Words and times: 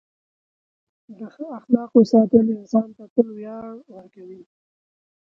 د 1.17 1.19
ښه 1.33 1.43
اخلاقو 1.57 1.99
ساتل 2.11 2.45
انسان 2.57 2.87
ته 2.97 3.03
تل 3.13 3.27
ویاړ 3.37 3.67
ورکوي. 3.95 4.41